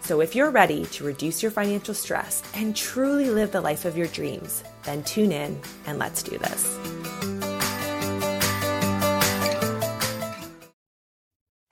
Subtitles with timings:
[0.00, 3.96] So, if you're ready to reduce your financial stress and truly live the life of
[3.96, 6.78] your dreams, then tune in and let's do this.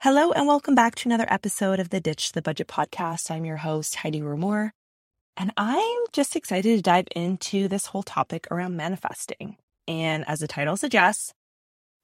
[0.01, 3.29] Hello, and welcome back to another episode of the Ditch the Budget podcast.
[3.31, 4.71] I'm your host, Heidi Rumohr,
[5.35, 9.57] and I'm just excited to dive into this whole topic around manifesting.
[9.87, 11.33] And as the title suggests,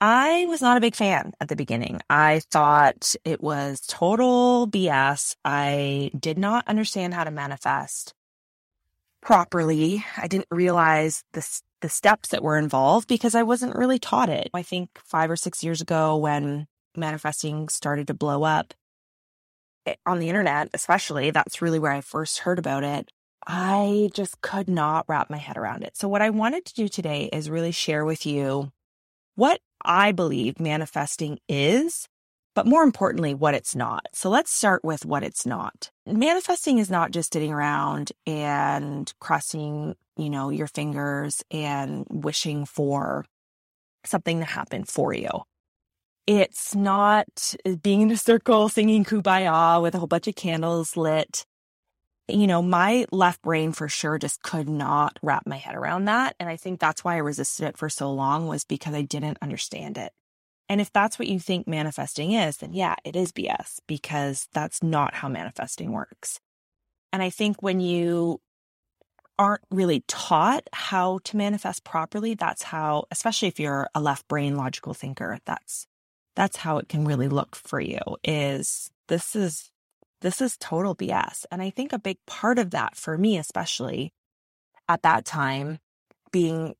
[0.05, 2.01] I was not a big fan at the beginning.
[2.09, 5.37] I thought it was total BS.
[5.45, 8.13] I did not understand how to manifest
[9.21, 10.03] properly.
[10.17, 11.47] I didn't realize the,
[11.79, 14.49] the steps that were involved because I wasn't really taught it.
[14.53, 16.67] I think five or six years ago when
[16.97, 18.73] manifesting started to blow up
[19.85, 23.09] eh, on the internet, especially, that's really where I first heard about it.
[23.47, 25.95] I just could not wrap my head around it.
[25.95, 28.73] So, what I wanted to do today is really share with you
[29.35, 32.07] what I believe manifesting is,
[32.55, 34.07] but more importantly, what it's not.
[34.13, 35.91] So let's start with what it's not.
[36.05, 43.25] Manifesting is not just sitting around and crossing, you know, your fingers and wishing for
[44.05, 45.29] something to happen for you.
[46.25, 51.45] It's not being in a circle singing kumbaya with a whole bunch of candles lit
[52.27, 56.35] you know, my left brain for sure just could not wrap my head around that.
[56.39, 59.37] And I think that's why I resisted it for so long was because I didn't
[59.41, 60.13] understand it.
[60.69, 64.81] And if that's what you think manifesting is, then yeah, it is BS because that's
[64.81, 66.39] not how manifesting works.
[67.11, 68.39] And I think when you
[69.37, 74.55] aren't really taught how to manifest properly, that's how, especially if you're a left brain
[74.55, 75.87] logical thinker, that's
[76.35, 79.69] that's how it can really look for you is this is
[80.23, 81.45] this is total BS.
[81.51, 84.13] And I think a big part of that for me, especially
[84.87, 85.79] at that time,
[86.31, 86.75] being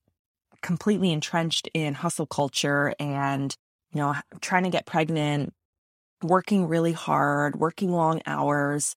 [0.61, 3.55] completely entrenched in hustle culture and,
[3.91, 5.53] you know, trying to get pregnant,
[6.23, 8.95] working really hard, working long hours,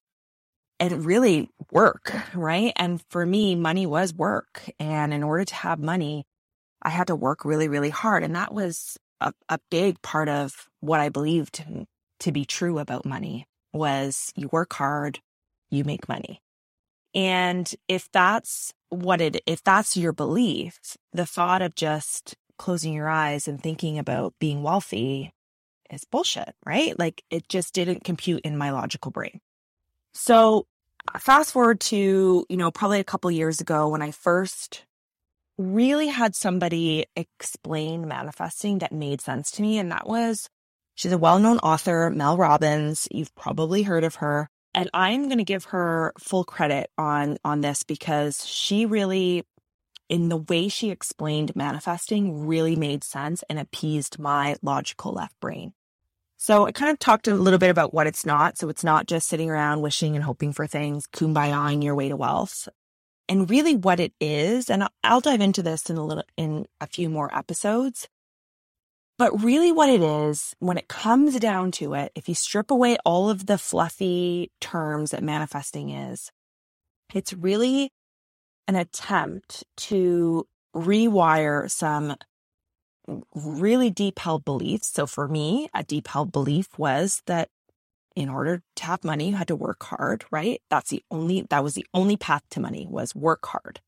[0.79, 2.71] and really work, right?
[2.77, 4.63] And for me, money was work.
[4.79, 6.25] And in order to have money,
[6.81, 8.23] I had to work really, really hard.
[8.23, 11.65] And that was a, a big part of what I believed
[12.21, 15.19] to be true about money was you work hard,
[15.69, 16.41] you make money.
[17.13, 23.07] And if that's what it, if that's your belief, the thought of just closing your
[23.07, 25.33] eyes and thinking about being wealthy
[25.89, 26.97] is bullshit, right?
[26.97, 29.39] Like it just didn't compute in my logical brain.
[30.13, 30.67] So
[31.13, 34.83] uh, fast forward to, you know, probably a couple years ago when I first
[35.57, 39.77] really had somebody explain manifesting that made sense to me.
[39.77, 40.49] And that was
[40.97, 43.07] She's a well known author, Mel Robbins.
[43.11, 44.49] You've probably heard of her.
[44.73, 49.45] And I'm going to give her full credit on, on this because she really,
[50.09, 55.73] in the way she explained manifesting, really made sense and appeased my logical left brain.
[56.37, 58.57] So I kind of talked a little bit about what it's not.
[58.57, 62.15] So it's not just sitting around wishing and hoping for things, kumbayaing your way to
[62.15, 62.67] wealth.
[63.29, 66.87] And really what it is, and I'll dive into this in a little, in a
[66.87, 68.07] few more episodes,
[69.17, 72.97] but really, what it is, when it comes down to it, if you strip away
[73.03, 76.31] all of the fluffy terms that manifesting is,
[77.13, 77.91] it's really
[78.67, 80.45] an attempt to
[80.75, 82.15] rewire some
[83.33, 84.91] really deep held beliefs.
[84.93, 87.49] So for me, a deep held belief was that
[88.15, 90.61] in order to have money, you had to work hard, right?
[90.69, 93.79] That's the only, that was the only path to money was work hard.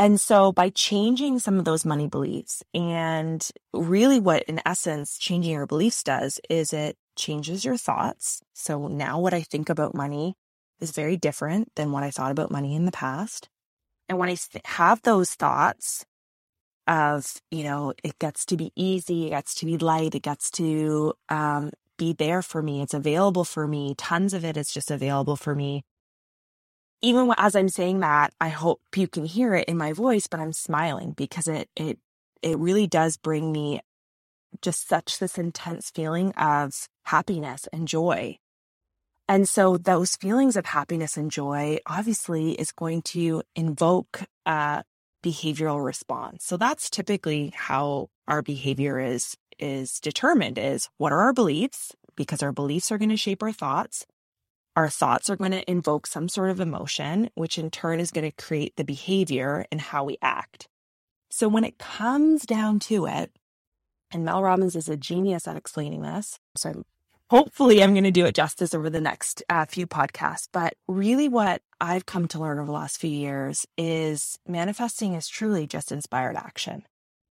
[0.00, 5.52] And so by changing some of those money beliefs and really what in essence changing
[5.52, 8.40] your beliefs does is it changes your thoughts.
[8.54, 10.36] So now what I think about money
[10.80, 13.48] is very different than what I thought about money in the past.
[14.08, 16.06] And when I have those thoughts
[16.86, 20.48] of, you know, it gets to be easy, it gets to be light, it gets
[20.52, 24.92] to um, be there for me, it's available for me, tons of it is just
[24.92, 25.82] available for me
[27.00, 30.40] even as I'm saying that, I hope you can hear it in my voice, but
[30.40, 31.98] I'm smiling because it, it,
[32.42, 33.80] it really does bring me
[34.62, 38.38] just such this intense feeling of happiness and joy.
[39.28, 44.82] And so those feelings of happiness and joy obviously is going to invoke a
[45.22, 46.44] behavioral response.
[46.44, 51.94] So that's typically how our behavior is, is determined is what are our beliefs?
[52.16, 54.06] Because our beliefs are going to shape our thoughts.
[54.78, 58.30] Our thoughts are going to invoke some sort of emotion, which in turn is going
[58.30, 60.68] to create the behavior and how we act.
[61.30, 63.32] So when it comes down to it,
[64.12, 66.38] and Mel Robbins is a genius at explaining this.
[66.56, 66.84] So
[67.28, 70.46] hopefully I'm going to do it justice over the next uh, few podcasts.
[70.52, 75.26] But really what I've come to learn over the last few years is manifesting is
[75.26, 76.84] truly just inspired action.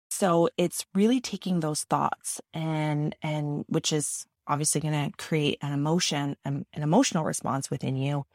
[0.09, 5.73] So it's really taking those thoughts and, and which is obviously going to create an
[5.73, 8.25] emotion, an, an emotional response within you.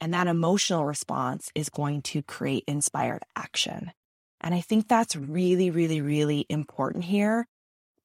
[0.00, 3.92] And that emotional response is going to create inspired action.
[4.40, 7.46] And I think that's really, really, really important here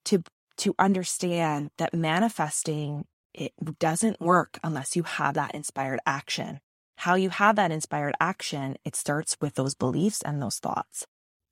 [0.05, 0.23] to,
[0.57, 6.59] to understand that manifesting it doesn't work unless you have that inspired action.
[6.97, 11.05] How you have that inspired action, it starts with those beliefs and those thoughts.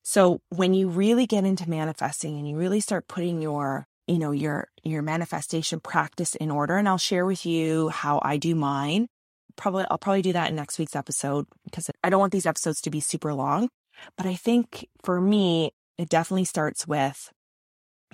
[0.04, 4.31] So when you really get into manifesting and you really start putting your you know,
[4.31, 6.78] your, your manifestation practice in order.
[6.78, 9.07] And I'll share with you how I do mine.
[9.56, 12.81] Probably, I'll probably do that in next week's episode because I don't want these episodes
[12.81, 13.69] to be super long.
[14.18, 17.31] But I think for me, it definitely starts with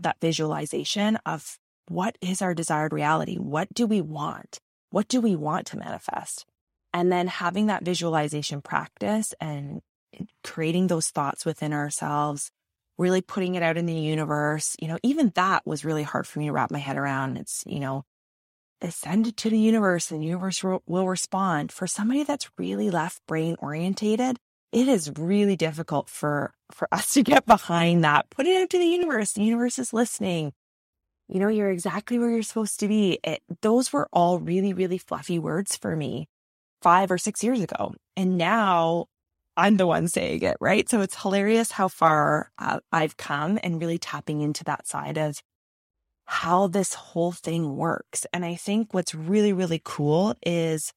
[0.02, 1.58] that visualization of
[1.88, 3.36] what is our desired reality?
[3.36, 4.60] What do we want?
[4.92, 6.46] What do we want to manifest?
[6.94, 9.82] And then having that visualization practice and
[10.44, 12.52] creating those thoughts within ourselves
[13.02, 14.76] really putting it out in the universe.
[14.80, 17.38] You know, even that was really hard for me to wrap my head around.
[17.38, 18.06] It's, you know,
[18.90, 21.72] send it to the universe and the universe will respond.
[21.72, 24.38] For somebody that's really left brain orientated,
[24.72, 28.30] it is really difficult for, for us to get behind that.
[28.30, 29.34] Put it out to the universe.
[29.34, 30.54] The universe is listening.
[31.28, 33.20] You know, you're exactly where you're supposed to be.
[33.24, 36.28] It, those were all really, really fluffy words for me
[36.82, 37.94] five or six years ago.
[38.16, 39.08] And now
[39.58, 40.88] I'm the one saying it, right?
[40.90, 45.42] So it's hilarious how far uh, I've come and really tapping into that side of
[46.26, 48.26] how this whole thing works.
[48.32, 50.94] And I think what's really, really cool is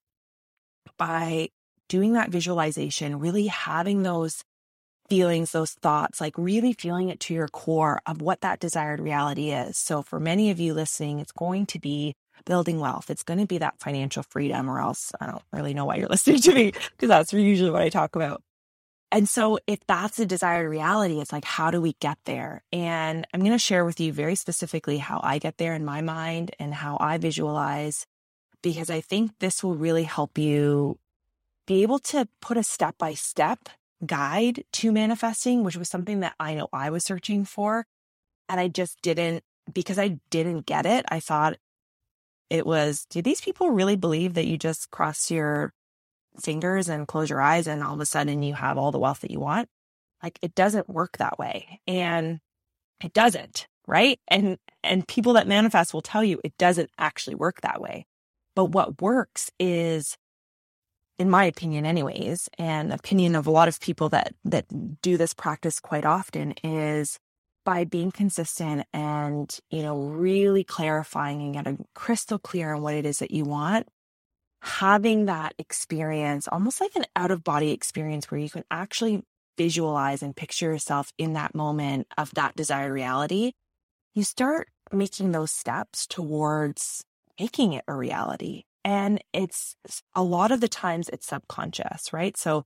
[0.96, 1.48] by
[1.88, 4.44] doing that visualization, really having those
[5.08, 9.50] feelings, those thoughts, like really feeling it to your core of what that desired reality
[9.50, 9.76] is.
[9.76, 12.14] So for many of you listening, it's going to be
[12.44, 13.10] building wealth.
[13.10, 16.08] It's going to be that financial freedom, or else I don't really know why you're
[16.10, 18.42] listening to me because that's usually what I talk about.
[19.12, 22.64] And so, if that's a desired reality, it's like, how do we get there?
[22.72, 26.00] And I'm going to share with you very specifically how I get there in my
[26.00, 28.06] mind and how I visualize,
[28.60, 30.98] because I think this will really help you
[31.66, 33.68] be able to put a step by step
[34.04, 37.86] guide to manifesting, which was something that I know I was searching for.
[38.48, 41.04] And I just didn't, because I didn't get it.
[41.08, 41.56] I thought
[42.50, 45.72] it was, do these people really believe that you just cross your
[46.40, 49.20] fingers and close your eyes and all of a sudden you have all the wealth
[49.20, 49.68] that you want?
[50.22, 51.80] Like it doesn't work that way.
[51.86, 52.40] And
[53.02, 54.18] it doesn't, right?
[54.28, 58.06] And and people that manifest will tell you it doesn't actually work that way.
[58.54, 60.16] But what works is
[61.18, 64.66] in my opinion anyways, and opinion of a lot of people that that
[65.02, 67.18] do this practice quite often is
[67.64, 73.06] by being consistent and, you know, really clarifying and getting crystal clear on what it
[73.06, 73.88] is that you want,
[74.62, 79.22] having that experience, almost like an out of body experience where you can actually
[79.56, 83.52] visualize and picture yourself in that moment of that desired reality,
[84.14, 87.04] you start making those steps towards
[87.38, 88.62] making it a reality.
[88.84, 89.76] And it's
[90.14, 92.36] a lot of the times it's subconscious, right?
[92.36, 92.64] So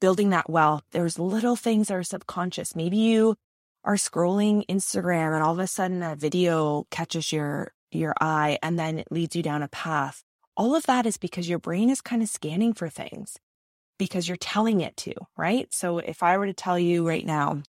[0.00, 2.74] building that wealth, there's little things that are subconscious.
[2.74, 3.36] Maybe you
[3.84, 8.78] are scrolling Instagram and all of a sudden a video catches your your eye and
[8.78, 10.22] then it leads you down a path.
[10.56, 13.38] All of that is because your brain is kind of scanning for things
[13.98, 15.66] because you're telling it to, right?
[15.72, 17.62] So if I were to tell you right now,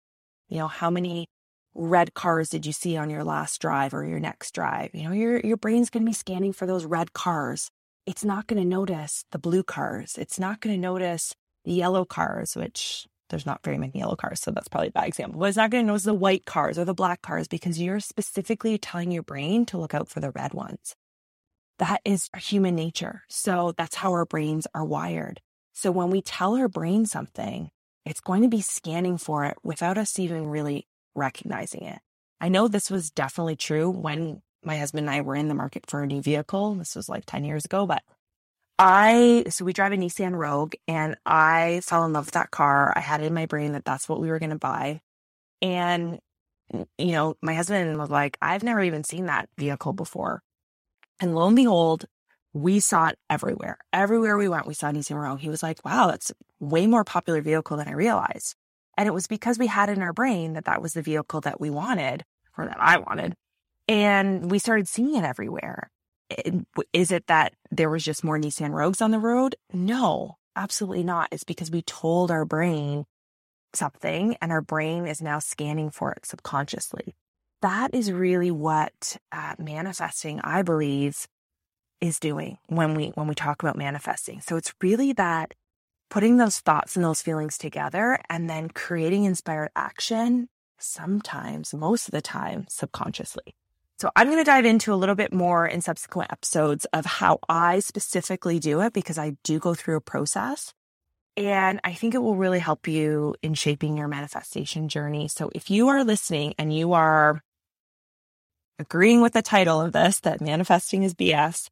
[0.49, 1.27] you know, how many
[1.75, 4.91] red cars did you see on your last drive or your next drive?
[4.95, 7.71] You know, your your brain's going to be scanning for those red cars.
[8.07, 10.17] It's not going to notice the blue cars.
[10.19, 11.35] It's not going to notice
[11.65, 15.09] the yellow cars, which there's not very many yellow cars, so that's probably a bad
[15.09, 15.41] example.
[15.41, 18.01] But it's not going to notice the white cars or the black cars because you're
[18.01, 20.95] specifically telling your brain to look out for the red ones.
[21.79, 23.23] That is human nature.
[23.29, 25.41] So that's how our brains are wired.
[25.73, 27.71] So when we tell our brain something,
[28.05, 32.01] it's going to be scanning for it without us even really recognizing it.
[32.41, 35.85] I know this was definitely true when my husband and I were in the market
[35.89, 36.75] for a new vehicle.
[36.75, 38.03] This was like 10 years ago, but
[38.79, 42.93] I, so we drive a Nissan Rogue and I fell in love with that car.
[42.95, 45.01] I had it in my brain that that's what we were going to buy.
[45.61, 46.21] And,
[46.97, 50.43] you know, my husband was like, I've never even seen that vehicle before.
[51.21, 52.05] And lo and behold,
[52.53, 53.79] we saw it everywhere.
[53.93, 55.41] Everywhere we went, we saw Nissan Rogue.
[55.41, 58.55] He was like, wow, that's way more popular vehicle than I realized.
[58.97, 61.61] And it was because we had in our brain that that was the vehicle that
[61.61, 62.25] we wanted
[62.57, 63.35] or that I wanted.
[63.89, 65.91] And we started seeing it everywhere.
[66.93, 69.57] Is it that there was just more Nissan Rogues on the road?
[69.73, 71.29] No, absolutely not.
[71.33, 73.07] It's because we told our brain
[73.75, 77.15] something and our brain is now scanning for it subconsciously.
[77.63, 81.27] That is really what uh, manifesting, I believe,
[82.01, 84.41] is doing when we when we talk about manifesting.
[84.41, 85.55] So it's really that
[86.11, 92.13] putting those thoughts and those feelings together and then creating inspired action sometimes most of
[92.13, 93.55] the time subconsciously.
[94.01, 97.41] So I'm going to dive into a little bit more in subsequent episodes of how
[97.49, 100.73] I specifically do it because I do go through a process
[101.37, 105.29] and I think it will really help you in shaping your manifestation journey.
[105.29, 107.43] So if you are listening and you are
[108.79, 111.69] agreeing with the title of this, that manifesting is BS,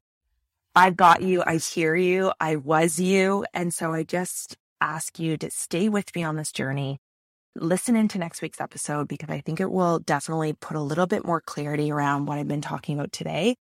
[0.74, 1.42] I've got you.
[1.44, 2.32] I hear you.
[2.40, 3.44] I was you.
[3.54, 7.00] And so I just ask you to stay with me on this journey.
[7.58, 11.24] Listen into next week's episode because I think it will definitely put a little bit
[11.24, 13.56] more clarity around what I've been talking about today.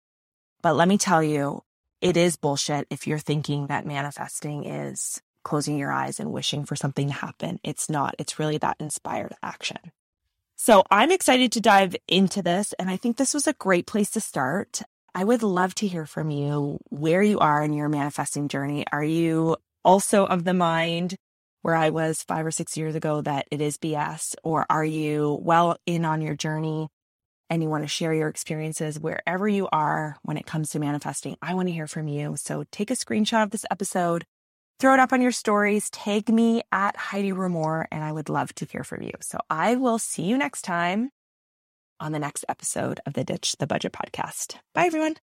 [0.62, 1.62] But let me tell you,
[2.00, 6.78] it is bullshit if you're thinking that manifesting is closing your eyes and wishing for
[6.78, 7.60] something to happen.
[7.66, 8.16] It's not.
[8.18, 9.80] It's really that inspired action.
[10.56, 12.74] So I'm excited to dive into this.
[12.80, 14.82] And I think this was a great place to start.
[15.14, 18.86] I would love to hear from you where you are in your manifesting journey.
[18.90, 21.18] Are you also of the mind
[21.62, 24.36] where I was five or six years ago that it is BS?
[24.44, 26.90] Or are you well in on your journey
[27.50, 31.38] and you want to share your experiences wherever you are when it comes to manifesting?
[31.42, 32.36] I want to hear from you.
[32.38, 34.26] So take a screenshot of this episode,
[34.80, 38.54] throw it up on your stories, tag me at Heidi Rumohr, and I would love
[38.56, 39.12] to hear from you.
[39.22, 41.12] So I will see you next time
[42.00, 44.56] on the next episode of the Ditch the Budget podcast.
[44.74, 45.16] Bye, everyone.